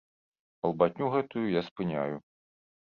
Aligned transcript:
Балбатню 0.63 1.11
гэтую 1.17 1.45
я 1.45 1.61
спыняю. 1.71 2.15